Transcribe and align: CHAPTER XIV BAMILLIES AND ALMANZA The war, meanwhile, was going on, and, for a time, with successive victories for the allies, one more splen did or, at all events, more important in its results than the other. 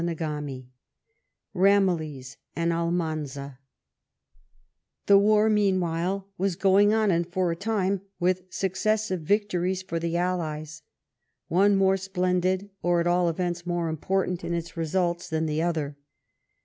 CHAPTER 0.01 0.15
XIV 0.25 0.65
BAMILLIES 1.53 2.37
AND 2.55 2.73
ALMANZA 2.73 3.59
The 5.05 5.17
war, 5.19 5.47
meanwhile, 5.47 6.27
was 6.39 6.55
going 6.55 6.91
on, 6.91 7.11
and, 7.11 7.31
for 7.31 7.51
a 7.51 7.55
time, 7.55 8.01
with 8.19 8.45
successive 8.49 9.21
victories 9.21 9.83
for 9.83 9.99
the 9.99 10.17
allies, 10.17 10.81
one 11.49 11.75
more 11.75 11.97
splen 11.97 12.39
did 12.39 12.71
or, 12.81 12.99
at 12.99 13.05
all 13.05 13.29
events, 13.29 13.67
more 13.67 13.89
important 13.89 14.43
in 14.43 14.55
its 14.55 14.75
results 14.75 15.29
than 15.29 15.45
the 15.45 15.61
other. 15.61 15.97